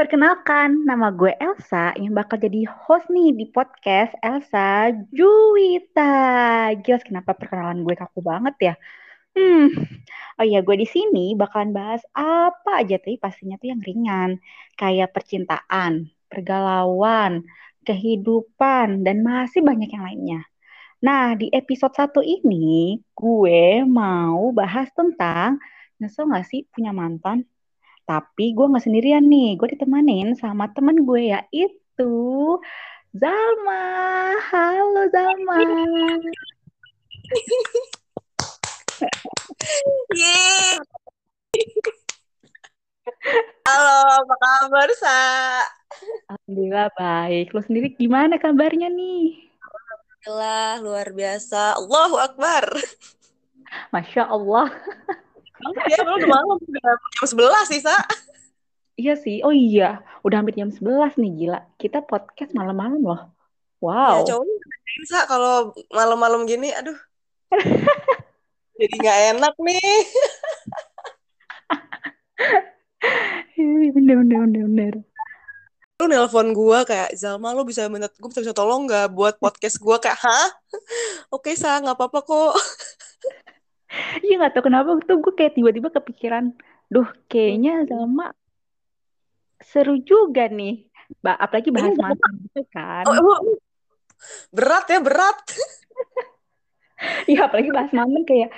[0.00, 6.72] Perkenalkan, nama gue Elsa yang bakal jadi host nih di podcast Elsa Juwita.
[6.80, 8.74] Jelas kenapa perkenalan gue kaku banget ya?
[9.36, 9.68] Hmm,
[10.40, 14.40] oh iya gue di sini bakalan bahas apa aja tapi pastinya tuh yang ringan.
[14.72, 17.44] Kayak percintaan, pergalauan,
[17.84, 20.40] kehidupan, dan masih banyak yang lainnya.
[21.04, 25.60] Nah, di episode satu ini gue mau bahas tentang
[26.00, 27.44] nyesel gak sih punya mantan?
[28.10, 32.58] Tapi gue gak sendirian nih, gue ditemanin sama temen gue yaitu
[33.14, 33.86] Zalma.
[34.50, 35.62] Halo Zalma.
[40.10, 40.82] Yeay.
[43.62, 45.22] Halo, apa kabar, Sa?
[46.34, 47.54] Alhamdulillah baik.
[47.54, 49.38] Lo sendiri gimana kabarnya nih?
[49.62, 51.78] Alhamdulillah, luar biasa.
[51.78, 52.74] Allahu Akbar.
[53.94, 54.66] Masya Allah.
[55.60, 57.96] Ya, lu udah malam, udah jam 11 sih, Sa.
[58.96, 60.00] Iya sih, oh iya.
[60.24, 61.60] Udah hampir jam 11 nih, gila.
[61.76, 63.20] Kita podcast malam-malam loh.
[63.80, 64.24] Wow.
[64.24, 64.56] Ya, cowoknya
[65.08, 66.96] Sa, kalau malam-malam gini, aduh.
[68.80, 69.92] Jadi nggak enak nih.
[73.92, 74.94] bener, bener, bener, bener.
[76.00, 79.76] Lu nelpon gue kayak, Zalma, lu bisa minta, gue bisa, bisa tolong nggak buat podcast
[79.76, 79.96] gue?
[80.00, 80.48] Kayak, hah?
[81.36, 82.56] Oke, Sa, nggak apa-apa kok.
[84.22, 86.54] Iya nggak tahu kenapa tuh gue kayak tiba-tiba kepikiran,
[86.86, 88.30] duh kayaknya Zalma
[89.60, 90.86] seru juga nih.
[91.20, 93.04] Ba apalagi bahas Ini mantan gitu kan.
[93.10, 93.58] Oh, oh,
[94.54, 95.38] berat ya, berat.
[97.24, 98.52] Iya apalagi bahas mantan kayak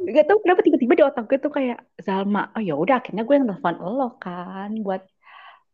[0.00, 2.48] gak tahu kenapa tiba-tiba di otak gue tuh kayak Zalma.
[2.56, 5.04] Oh ya udah akhirnya gue yang telepon lo kan buat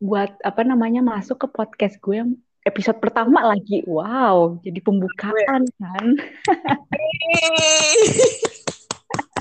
[0.03, 2.34] buat apa namanya masuk ke podcast gue yang
[2.67, 3.87] episode pertama lagi.
[3.87, 6.06] Wow, jadi pembukaan kan.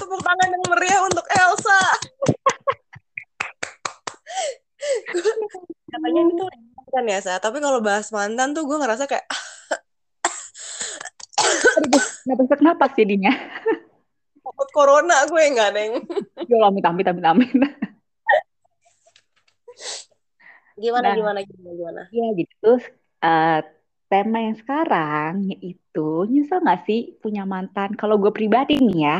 [0.08, 1.82] Tepuk tangan yang meriah untuk Elsa.
[5.92, 7.36] Katanya itu mantan ya, Sa.
[7.44, 9.28] Tapi kalau bahas mantan tuh gue ngerasa kayak
[12.24, 13.36] Kenapa sesak napas jadinya?
[14.40, 15.92] takut corona gue nggak, Neng.
[16.40, 17.52] Allah, amit, amit, amit, amit.
[20.80, 21.16] Gimana, Nah.
[21.20, 22.02] gimana, gimana, gimana?
[22.16, 22.72] Ya gitu.
[23.20, 23.60] eh,
[24.08, 27.92] tema yang sekarang yaitu nyesel nggak sih punya mantan?
[28.00, 29.18] Kalau gue pribadi nih ya,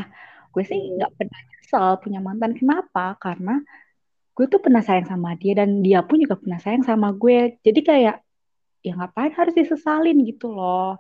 [0.58, 0.98] gue sih Hmm.
[0.98, 2.52] nggak pernah nyesel punya mantan.
[2.58, 3.14] Kenapa?
[3.22, 3.62] Karena
[4.34, 7.62] gue tuh pernah sayang sama dia dan dia pun juga pernah sayang sama gue.
[7.62, 8.18] Jadi kayak
[8.82, 10.98] ya ngapain harus disesalin gitu loh.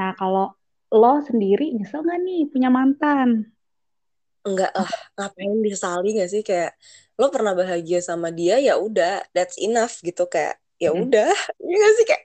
[0.00, 0.56] Nah kalau
[0.88, 3.52] lo sendiri nyesel nggak nih punya mantan?
[4.46, 6.42] Enggak lah, ngapain disesali gak sih?
[6.46, 6.78] Kayak,
[7.18, 10.24] lo pernah bahagia sama dia, ya udah, that's enough gitu.
[10.30, 11.10] Kayak, ya Mm.
[11.10, 11.28] udah.
[11.62, 12.04] Iya gak sih?
[12.06, 12.24] Kayak,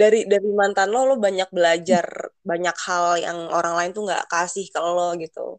[0.00, 4.66] dari dari mantan lo, lo banyak belajar banyak hal yang orang lain tuh nggak kasih
[4.68, 5.58] ke lo gitu.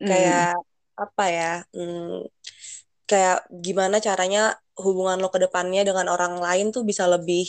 [0.00, 0.08] Hmm.
[0.08, 0.54] Kayak,
[0.98, 2.28] apa ya, hmm,
[3.08, 7.48] kayak gimana caranya hubungan lo ke depannya dengan orang lain tuh bisa lebih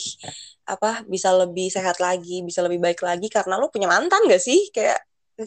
[0.66, 4.72] apa bisa lebih sehat lagi bisa lebih baik lagi karena lo punya mantan gak sih
[4.74, 4.98] kayak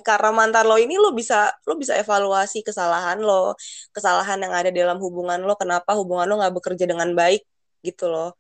[0.02, 3.54] karena mantan lo ini lo bisa lo bisa evaluasi kesalahan lo
[3.92, 7.44] kesalahan yang ada dalam hubungan lo kenapa hubungan lo nggak bekerja dengan baik
[7.84, 8.34] gitu loh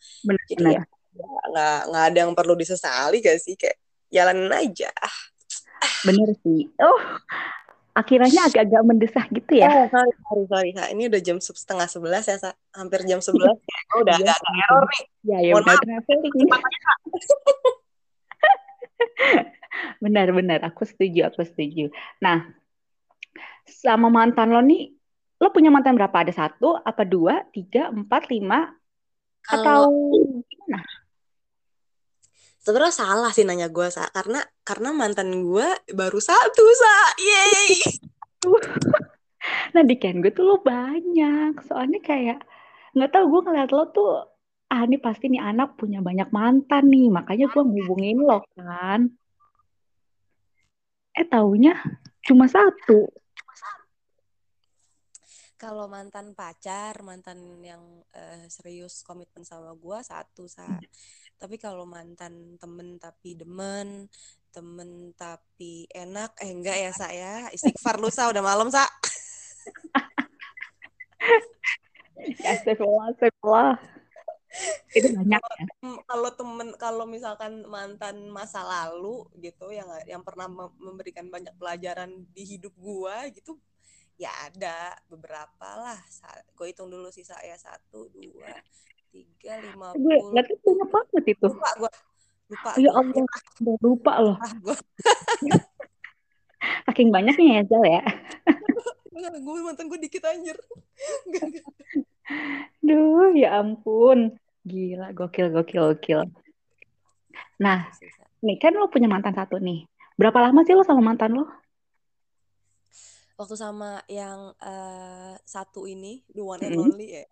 [0.48, 0.72] jadi Benar-benar.
[0.72, 0.81] ya
[1.54, 3.78] nggak nggak ada yang perlu disesali gak sih kayak
[4.13, 4.94] jalanin aja
[6.03, 6.68] Bener sih.
[6.84, 7.00] Oh,
[7.96, 9.72] akhirnya agak-agak mendesah gitu ya.
[9.72, 10.91] Oh, sorry, sorry, sorry, Kak.
[10.91, 12.51] Ini udah jam se- setengah sebelas ya, Sa.
[12.75, 13.56] Hampir jam sebelas.
[13.94, 15.03] Oh, udah Iya, agak error nih.
[15.24, 15.85] Ya, ya Mohon udah maaf.
[15.85, 16.34] traveling.
[20.03, 21.94] Benar-benar, aku setuju, aku setuju.
[22.19, 22.50] Nah,
[23.69, 24.91] sama mantan lo nih,
[25.40, 26.25] lo punya mantan berapa?
[26.25, 28.74] Ada satu, apa dua, tiga, empat, lima,
[29.45, 30.81] atau Kalau gimana?
[32.63, 34.07] Sebenarnya salah sih nanya gue, Sa.
[34.09, 36.96] Karena karena mantan gue baru satu, Sa.
[37.19, 37.72] Yeay.
[39.75, 41.59] Nah, di Ken gue tuh lo banyak.
[41.68, 42.40] Soalnya kayak,
[42.96, 44.12] nggak tahu gue ngeliat lo tuh,
[44.72, 47.12] ah ini pasti nih anak punya banyak mantan nih.
[47.12, 49.12] Makanya gue ngubungin lo kan.
[51.13, 51.77] Eh, taunya
[52.25, 53.06] cuma satu.
[55.63, 60.68] Kalau mantan pacar, mantan yang eh, serius komitmen sama gue satu, Sa.
[61.39, 64.12] Tapi kalau mantan temen tapi demen,
[64.51, 67.48] temen tapi enak, eh enggak ya, Sa ya.
[67.56, 68.27] Istighfar lu, Sa.
[68.27, 68.83] Udah malam, Sa.
[72.44, 73.80] Ya, astagfirullah, astagfirullah.
[74.92, 75.65] Itu banyak ya.
[75.80, 81.56] Hmm, kalau temen kalau misalkan mantan masa lalu gitu yang yang pernah mem- memberikan banyak
[81.56, 83.57] pelajaran di hidup gua gitu
[84.15, 86.00] ya ada beberapa lah
[86.54, 88.54] gue hitung dulu sih saya satu dua
[89.10, 91.48] tiga lima Gue puluh itu banyak banget itu.
[91.50, 91.92] lupa gua
[92.50, 92.89] lupa Ya.
[92.94, 93.25] Allah,
[93.62, 94.38] udah lupa loh.
[94.62, 94.75] gua
[96.88, 98.01] Saking banyaknya ya, Zal ya.
[99.13, 100.56] gue mantan gue dikit anjir.
[102.80, 104.36] Duh, ya ampun.
[104.63, 106.21] Gila, gokil, gokil, gokil.
[107.60, 107.88] Nah,
[108.39, 109.83] nih kan lo punya mantan satu nih.
[110.15, 111.45] Berapa lama sih lo sama mantan lo?
[113.44, 116.88] Waktu sama yang eh, satu ini the one and Mm-mm.
[116.88, 117.24] only ya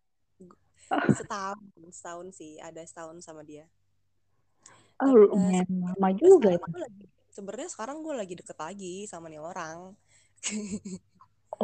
[0.44, 0.62] gu-
[1.18, 1.60] setahun
[2.00, 3.66] setahun sih ada setahun sama dia
[5.02, 5.26] Oh,
[5.82, 6.52] lama juga
[7.36, 9.78] sebenarnya sekarang gue lagi deket lagi sama nih orang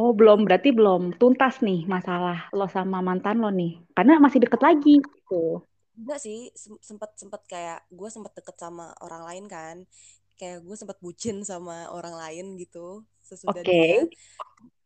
[0.01, 3.71] Oh, belum, berarti belum tuntas nih masalah lo sama mantan lo nih.
[3.95, 4.95] Karena masih deket lagi.
[5.29, 5.53] Tuh.
[5.99, 9.77] enggak sih sem- sempet sempet kayak gue sempet deket sama orang lain kan
[10.37, 13.67] kayak gue sempet bucin sama orang lain gitu sesudah Oke.
[13.67, 14.05] dia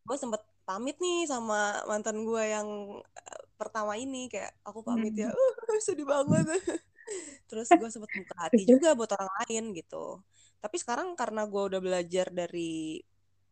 [0.01, 2.68] gue sempet pamit nih sama mantan gue yang
[3.03, 5.75] eh, pertama ini kayak aku pamit ya Hmm.
[5.75, 6.45] uh, sedih banget
[7.51, 10.24] terus gue sempet buka hati juga buat orang lain gitu
[10.62, 13.01] tapi sekarang karena gue udah belajar dari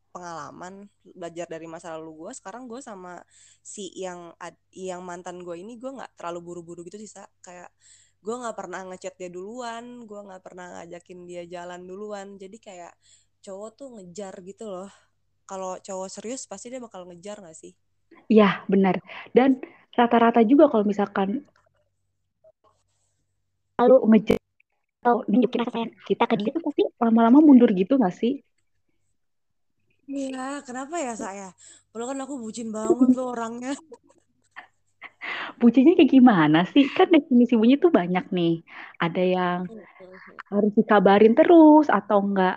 [0.09, 3.21] pengalaman belajar dari masa lalu gue sekarang gue sama
[3.61, 4.33] si yang
[4.73, 7.29] yang mantan gue ini gue nggak terlalu buru-buru gitu sih Sa.
[7.45, 7.69] kayak
[8.19, 12.93] gue nggak pernah ngechat dia duluan gue nggak pernah ngajakin dia jalan duluan jadi kayak
[13.39, 14.91] cowok tuh ngejar gitu loh
[15.47, 17.73] kalau cowok serius pasti dia bakal ngejar gak sih
[18.29, 19.01] Ya, benar.
[19.33, 19.61] Dan
[19.97, 21.45] rata-rata juga kalau misalkan
[23.79, 24.37] lalu ngejar
[24.99, 28.43] atau nunjukin rasa sayang kita ke dia tuh pasti lama-lama mundur gitu gak sih?
[30.09, 31.53] Iya, kenapa ya saya?
[31.93, 33.73] Padahal kan aku bucin banget loh orangnya.
[35.61, 36.85] Bucinya kayak gimana sih?
[36.97, 38.51] Kan definisi bunyi tuh banyak nih.
[39.03, 39.59] Ada yang
[40.51, 42.55] harus dikabarin terus atau enggak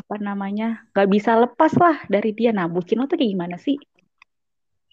[0.00, 2.50] apa namanya nggak bisa lepas lah dari dia.
[2.56, 3.76] Nah, bucin lo tuh kayak gimana sih?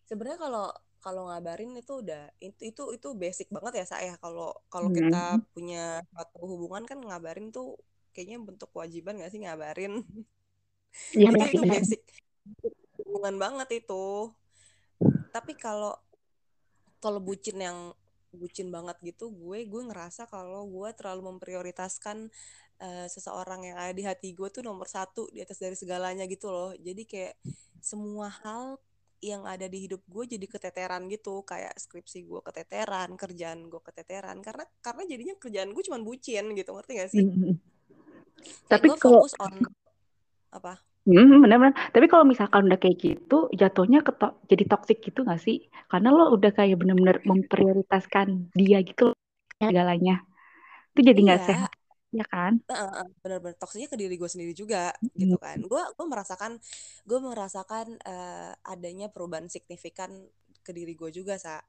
[0.09, 0.65] Sebenarnya kalau
[1.03, 4.11] kalau ngabarin itu udah itu itu itu basic banget ya saya.
[4.23, 4.93] Kalau kalau Hmm.
[4.97, 7.65] kita punya suatu hubungan kan ngabarin tuh
[8.13, 9.91] kayaknya bentuk kewajiban gak sih ngabarin?
[11.17, 12.01] Iya itu basic
[12.97, 13.93] hubungan banget itu.
[15.33, 15.93] Tapi kalau
[17.03, 17.91] kalau bucin yang
[18.31, 22.31] bucin banget gitu, gue gue ngerasa kalau gue terlalu memprioritaskan
[22.79, 26.47] eh, seseorang yang ada di hati gue tuh nomor satu di atas dari segalanya gitu
[26.47, 26.71] loh.
[26.79, 27.35] Jadi kayak
[27.83, 28.79] semua hal
[29.23, 34.39] yang ada di hidup gue jadi keteteran gitu, kayak skripsi gue keteteran, kerjaan gue keteteran,
[34.43, 37.23] karena karena jadinya kerjaan gue cuma bucin gitu, ngerti gak sih?
[37.23, 37.55] Hmm.
[38.67, 39.55] Kayak Tapi gue kalau fokus on
[40.51, 40.73] apa?
[41.03, 41.75] Hmm, benar-benar.
[41.93, 45.57] Tapi kalau misalkan udah kayak gitu, jatuhnya ke to- jadi toxic gitu gak sih?
[45.91, 48.27] Karena lo udah kayak bener-bener memprioritaskan
[48.59, 49.17] dia gitu loh,
[49.59, 50.13] segalanya.
[50.93, 51.71] Itu jadi nggak Iya, sehat,
[52.19, 52.53] ya kan?
[52.71, 56.51] Heeh, benar-benar toksiknya ke diri gue sendiri juga gitu kan gue gue merasakan
[57.03, 60.11] gue merasakan eh, adanya perubahan signifikan
[60.63, 61.59] ke diri gue juga sa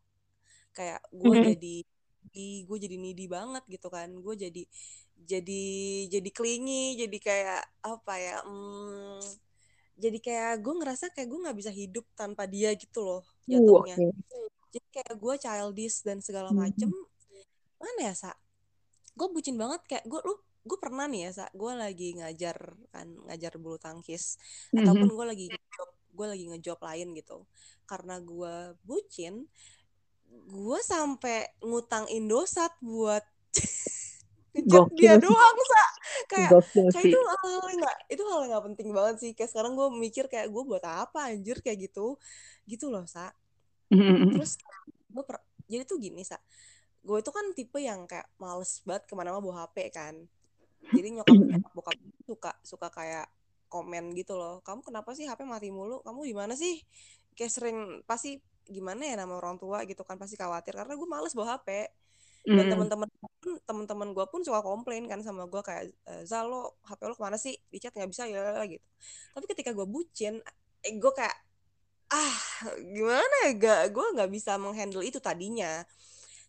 [0.77, 1.53] kayak gue Hmm.
[1.53, 1.77] jadi
[2.33, 4.63] gue jadi needy banget gitu kan gue jadi
[5.15, 5.65] jadi
[6.09, 9.21] jadi clingy jadi kayak apa ya hmm,
[9.95, 13.97] jadi kayak gue ngerasa kayak gue nggak bisa hidup tanpa dia gitu loh Uh, jatuhnya
[14.01, 14.09] oke.
[14.73, 16.65] jadi kayak gue childish dan segala Hmm.
[16.65, 16.91] macem
[17.77, 18.33] mana ya sa
[19.15, 20.35] gue bucin banget kayak gue lu
[20.65, 22.57] gue pernah nih ya sa gue lagi ngajar
[22.89, 24.41] kan ngajar bulu tangkis
[24.73, 24.81] Hmm.
[24.83, 27.39] ataupun gue lagi ngejob gue lagi ngejob lain gitu
[27.85, 29.45] karena gue bucin
[30.31, 33.25] gue sampai ngutang Indosat buat
[34.55, 35.85] ngechat dia doang sa.
[36.31, 36.51] Kayak
[36.95, 39.31] kayak itu hal nggak itu hal nggak penting banget sih.
[39.35, 41.59] Kayak sekarang gue mikir kayak gue buat apa anjir?
[41.59, 42.17] Kayak gitu.
[42.65, 43.35] Gitu loh sa.
[44.35, 44.57] Terus
[45.11, 45.43] gue per...
[45.67, 46.39] jadi tuh gini sa.
[47.03, 50.15] Gue itu kan tipe yang kayak males banget ke mana-mana bawa HP kan.
[50.95, 53.27] Jadi nyokap nyokap bokap suka suka kayak
[53.67, 54.63] komen gitu loh.
[54.63, 55.99] Kamu kenapa sih HP mati mulu?
[56.07, 56.79] Kamu di mana sih?
[57.35, 60.75] Kayak sering pasti gimana ya nama orang tua gitu kan pasti khawatir.
[60.77, 61.69] Karena gue males bawa HP
[62.45, 63.09] dan teman-teman
[63.41, 67.15] pun teman-teman gue pun suka komplain kan sama gue kayak "Eh, Zal lo HP lo
[67.17, 67.57] ke mana sih?
[67.73, 68.85] Di chat nggak bisa ya gitu.
[69.37, 70.41] Tapi ketika gue bucin
[70.85, 71.37] eh, gue kayak
[72.13, 72.37] ah
[72.95, 75.85] gimana ya gak gue nggak bisa menghandle itu tadinya.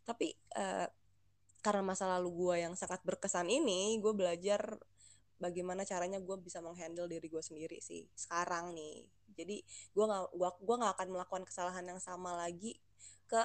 [0.04, 0.88] Tapi eh,
[1.64, 4.78] karena masa lalu gue yang sangat berkesan ini gue belajar
[5.38, 9.04] bagaimana caranya gue bisa menghandle diri gue sendiri sih sekarang nih
[9.36, 9.60] jadi
[9.92, 12.80] gue nggak gua gua nggak akan melakukan kesalahan yang sama lagi
[13.28, 13.42] ke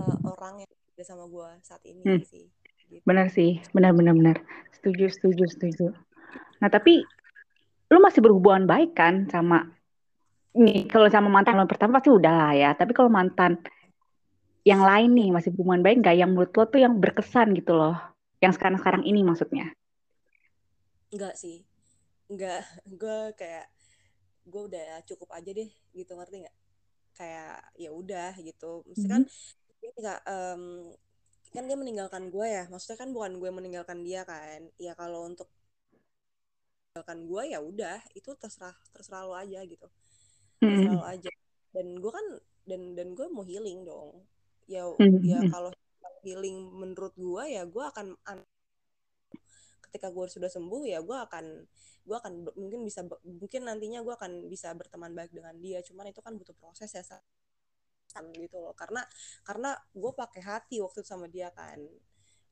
[0.00, 2.22] eh, orang yang ada sama gue saat ini Hmm.
[2.22, 2.46] sih
[2.92, 4.36] gitu Benar sih, benar-benar benar.
[4.76, 5.86] Setuju, setuju, setuju.
[6.60, 7.00] Nah, tapi
[7.88, 9.64] lo masih berhubungan baik kan sama
[10.52, 12.70] nih kalau sama mantan lo pertama pasti udah lah ya.
[12.76, 13.56] Tapi kalau mantan
[14.62, 17.96] yang lain nih masih berhubungan baik nggak yang menurut lo tuh yang berkesan gitu loh.
[18.44, 19.72] Yang sekarang-sekarang ini maksudnya.
[21.12, 21.62] Enggak sih.
[22.32, 22.64] Enggak
[23.00, 23.66] gue kayak
[24.42, 26.12] gue udah cukup aja deh gitu.
[26.16, 26.56] Ngerti nggak?
[27.14, 28.82] Kayak ya udah gitu.
[28.88, 29.80] Mesti kan Hmm.
[29.82, 30.62] ini nggak em,
[31.52, 32.64] kan dia meninggalkan gue ya.
[32.72, 34.66] Maksudnya kan bukan gue meninggalkan dia kan.
[34.80, 35.46] Ya kalau untuk
[36.96, 38.00] meninggalkan gue ya udah.
[38.16, 39.86] Itu terserah terserah lo aja gitu.
[40.58, 41.12] Terserah lo Hmm.
[41.12, 41.30] aja.
[41.72, 42.26] Dan gue kan
[42.62, 44.24] dan dan gue mau healing dong.
[44.70, 45.20] Ya Hmm.
[45.20, 45.70] ya kalau
[46.22, 48.14] healing menurut gue ya gue akan
[49.92, 51.44] ketika gue sudah sembuh ya gue akan
[52.02, 55.84] gue akan mungkin bisa mungkin nantinya gue akan bisa berteman baik dengan dia.
[55.84, 57.04] Cuman itu kan butuh proses ya
[58.32, 58.72] gitu loh.
[58.72, 59.04] Karena
[59.44, 61.76] karena gue pakai hati waktu itu sama dia kan.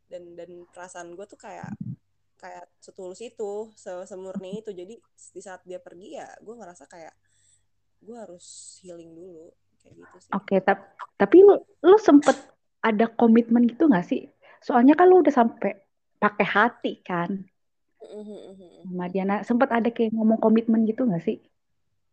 [0.05, 1.73] Dan dan perasaan gue tuh kayak
[2.37, 3.73] kayak setulus itu
[4.05, 4.77] semurni itu.
[4.77, 5.01] Jadi
[5.33, 7.17] di saat dia pergi ya gue ngerasa kayak
[8.05, 9.49] gue harus healing dulu
[9.81, 10.31] kayak gitu sih.
[10.37, 10.85] Oke okay, tapi
[11.17, 12.37] tapi lu lu sempet
[12.85, 14.29] ada komitmen gitu gak sih?
[14.61, 15.73] Soalnya kan lu udah sampai
[16.21, 17.49] pakai hati kan.
[18.85, 21.41] Sama Diana sempat ada kayak ngomong komitmen gitu gak sih?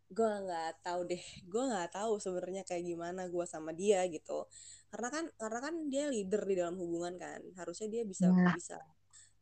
[0.08, 1.24] Gue nggak tahu deh.
[1.52, 4.48] Gue nggak tahu sebenarnya kayak gimana gue sama dia gitu.
[4.88, 7.44] Karena kan karena kan dia leader di dalam hubungan kan.
[7.60, 8.56] Harusnya dia bisa nah.
[8.56, 8.80] bisa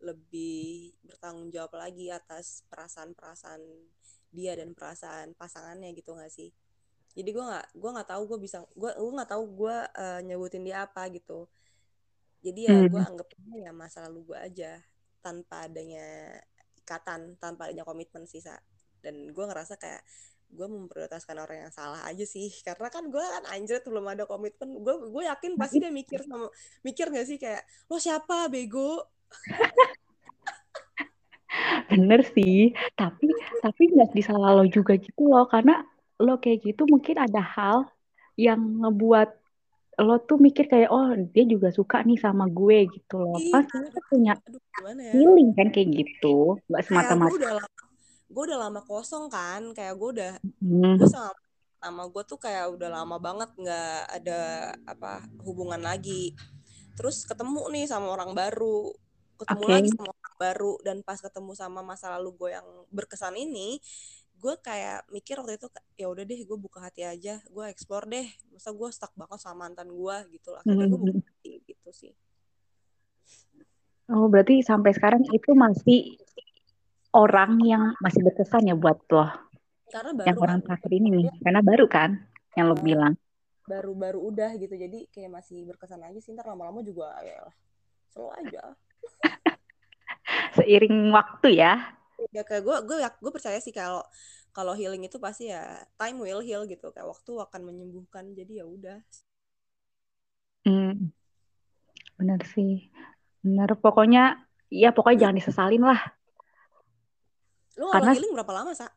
[0.01, 3.61] lebih bertanggung jawab lagi atas perasaan-perasaan
[4.33, 6.49] dia dan perasaan pasangannya gitu gak sih?
[7.15, 10.65] Jadi gue nggak gue nggak tahu gue bisa gue gue nggak tahu gue uh, nyebutin
[10.65, 11.47] dia apa gitu
[12.45, 12.89] jadi ya hmm.
[12.93, 14.71] gue anggapnya ya masa lalu gue aja
[15.25, 16.05] tanpa adanya
[16.85, 18.53] ikatan tanpa adanya komitmen sih sa.
[19.01, 20.05] Dan gue ngerasa kayak
[20.53, 22.53] gue memprioritaskan orang yang salah aja sih.
[22.61, 24.85] Karena kan gue kan anjir belum ada komitmen.
[24.85, 26.53] Gue gue yakin pasti dia mikir sama
[26.85, 29.09] mikir gak sih kayak lo siapa bego?
[31.89, 32.69] Bener sih.
[32.93, 33.25] Tapi
[33.65, 35.49] tapi nggak bisa lo juga gitu loh.
[35.49, 35.81] Karena
[36.21, 37.89] lo kayak gitu mungkin ada hal
[38.37, 39.44] yang ngebuat
[40.01, 44.01] lo tuh mikir kayak oh dia juga suka nih sama gue gitu loh pas kita
[44.11, 44.59] punya aduh,
[44.99, 45.11] ya?
[45.15, 47.81] feeling kan kayak gitu nggak semata-mata gue udah lama
[48.25, 50.99] gue udah lama kosong kan kayak gue udah hmm.
[50.99, 51.31] gue sama
[51.79, 54.39] sama gue tuh kayak udah lama banget nggak ada
[54.89, 56.33] apa hubungan lagi
[56.97, 58.89] terus ketemu nih sama orang baru
[59.37, 59.73] ketemu okay.
[59.79, 63.79] lagi sama orang baru dan pas ketemu sama masa lalu gue yang berkesan ini
[64.35, 68.27] gue kayak mikir waktu itu ya udah deh gue buka hati aja gue explore deh.
[68.51, 70.61] Masa gue stuck banget sama mantan gue gitu lah.
[70.63, 72.13] Akhirnya gue buka hati gitu sih.
[74.11, 76.21] Oh berarti sampai sekarang itu masih
[77.15, 79.25] orang yang masih berkesan ya buat lo?
[79.89, 82.09] Karena baru yang orang terakhir ini nih karena baru kan
[82.53, 83.13] yang lo bilang?
[83.65, 87.49] Baru-baru udah gitu jadi kayak masih berkesan aja sih ntar lama-lama juga ya
[88.13, 88.63] selalu aja.
[90.55, 91.97] Seiring waktu ya
[92.31, 94.03] ya kayak gue gue gue percaya sih kalau
[94.55, 96.87] kalau healing itu pasti ya time will heal gitu.
[96.95, 98.99] Kayak waktu akan menyembuhkan jadi ya udah.
[100.63, 101.11] Hmm,
[102.15, 102.87] bener sih.
[103.43, 104.39] Bener pokoknya
[104.71, 105.99] ya pokoknya jangan disesalin lah.
[107.75, 108.87] Lu Karena, healing berapa lama sa?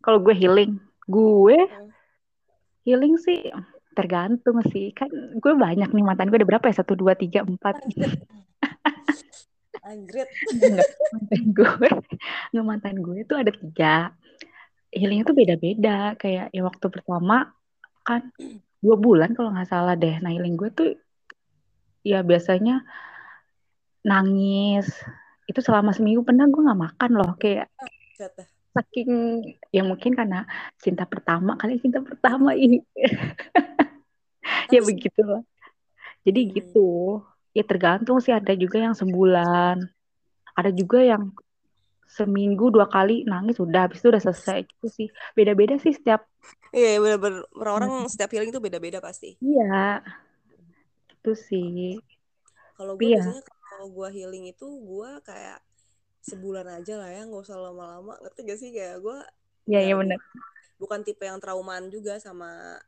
[0.00, 1.92] Kalau gue healing gue hmm.
[2.88, 3.44] healing sih
[3.92, 4.96] tergantung sih.
[4.96, 6.80] Kan gue banyak nih mantan gue ada berapa ya?
[6.80, 7.76] Satu dua tiga empat
[9.84, 10.28] Anjrit.
[11.12, 11.90] mantan gue,
[12.54, 13.96] nggak mantan gue itu ada tiga.
[14.88, 16.16] Healingnya tuh beda-beda.
[16.16, 17.52] Kayak ya waktu pertama
[18.02, 18.32] kan
[18.80, 20.16] dua bulan kalau nggak salah deh.
[20.22, 20.88] Nah healing gue tuh
[22.02, 22.82] ya biasanya
[24.06, 24.88] nangis.
[25.48, 27.32] Itu selama seminggu pernah gue nggak makan loh.
[27.36, 27.68] Kayak
[28.72, 29.42] saking
[29.74, 30.46] ya mungkin karena
[30.78, 32.80] cinta pertama kali cinta pertama ini.
[34.74, 35.44] ya begitu lah.
[36.24, 36.50] Jadi hmm.
[36.60, 36.88] gitu
[37.58, 38.30] ya tergantung sih.
[38.30, 39.82] Ada juga yang sebulan.
[40.54, 41.34] Ada juga yang
[42.06, 43.90] seminggu dua kali nangis udah.
[43.90, 45.08] Habis itu udah selesai gitu sih.
[45.34, 46.22] Beda-beda sih setiap
[46.70, 48.08] iya yeah, bener-bener orang-orang hmm.
[48.12, 49.34] setiap healing itu beda-beda pasti.
[49.42, 50.06] Iya.
[51.18, 51.98] Itu sih.
[52.78, 55.58] Kalau gue biasanya kalau gue healing itu gue kayak
[56.22, 58.14] sebulan aja lah ya nggak usah lama-lama.
[58.22, 58.70] Ngerti gak sih?
[58.70, 59.18] Kayak gue
[59.68, 60.16] iya iya benar
[60.78, 62.78] bukan tipe yang traumaan juga sama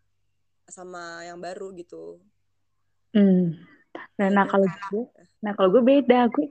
[0.70, 2.22] sama yang baru gitu.
[3.10, 3.58] Hmm
[4.20, 5.04] Nah, nah kalau gue,
[5.40, 6.46] nah kalau gue beda, gue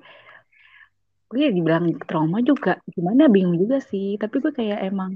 [1.30, 2.82] gue ya dibilang trauma juga.
[2.90, 4.18] Gimana bingung juga sih.
[4.18, 5.14] Tapi gue kayak emang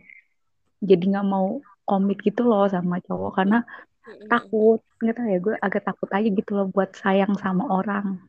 [0.78, 3.66] jadi nggak mau komit gitu loh sama cowok karena
[4.30, 4.80] takut.
[5.02, 8.22] Nggak tahu ya gue agak takut aja gitu loh buat sayang sama orang.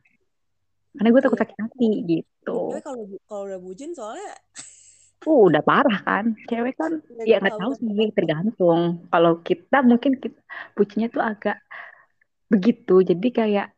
[0.97, 1.43] Karena gue takut iya.
[1.45, 2.59] sakit hati gitu.
[2.81, 4.33] Kalau kalau udah bujin soalnya
[5.25, 6.33] uh udah parah kan.
[6.49, 9.05] Cewek kan ya nggak tahu sih tergantung.
[9.13, 10.41] Kalau kita mungkin kita
[10.73, 11.61] bucinnya tuh agak
[12.49, 13.05] begitu.
[13.05, 13.74] Jadi kayak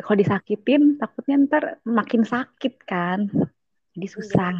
[0.00, 3.28] kalau disakitin takutnya ntar makin sakit kan.
[3.92, 4.14] Jadi iya.
[4.14, 4.54] susah.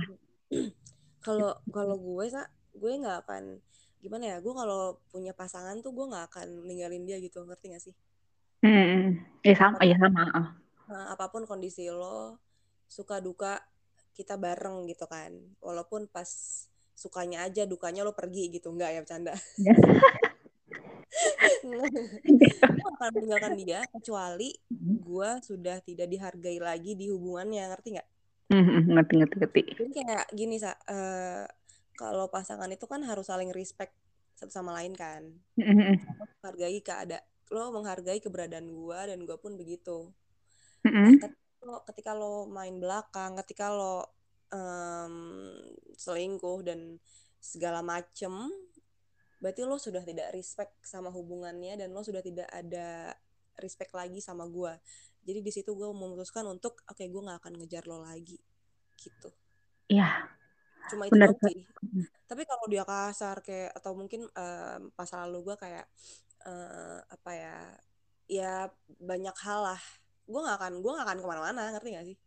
[1.25, 2.45] kalau kalau gue sa
[2.77, 3.63] gue nggak akan
[4.03, 7.83] gimana ya gue kalau punya pasangan tuh gue nggak akan ninggalin dia gitu ngerti gak
[7.83, 7.95] sih?
[8.63, 10.23] Hmm ya sama ya sama
[10.91, 12.37] nah, apa pun kondisi lo
[12.91, 13.63] suka duka
[14.13, 15.33] kita bareng gitu kan.
[15.65, 16.29] Walaupun pas
[16.93, 19.33] sukanya aja dukanya lo pergi gitu nggak ya bercanda?
[19.57, 19.73] Ya.
[21.63, 24.97] gue akan meninggalkan dia kecuali mm-hmm.
[25.03, 28.09] gue sudah tidak dihargai lagi di hubungannya ngerti nggak
[28.51, 31.47] mm-hmm, ngerti ngerti ngerti jadi kayak gini sa uh,
[31.95, 33.95] kalau pasangan itu kan harus saling respect
[34.35, 35.23] satu sama lain kan
[35.59, 35.95] mm-hmm.
[36.43, 40.09] menghargai keada lo menghargai keberadaan gue dan gue pun begitu
[40.83, 41.21] Mm-mm.
[41.21, 44.09] ketika lo, ketika lo main belakang ketika lo
[44.51, 45.15] um,
[45.95, 46.99] selingkuh dan
[47.43, 48.51] segala macem
[49.43, 53.11] berarti lo sudah tidak respect sama hubungannya dan lo sudah tidak ada
[53.59, 54.71] respect lagi sama gue
[55.23, 58.39] jadi di situ gue memutuskan untuk oke okay, gue nggak akan ngejar lo lagi
[58.99, 59.31] gitu.
[59.87, 60.27] Iya.
[60.91, 61.63] Cuma itu doang sih.
[62.27, 65.87] Tapi kalau dia kasar kayak atau mungkin um, pas lalu gue kayak
[66.43, 67.59] uh, apa ya
[68.27, 68.55] ya
[68.99, 69.83] banyak hal lah.
[70.27, 72.19] Gue nggak akan gue nggak akan ke mana-mana ngerti gak sih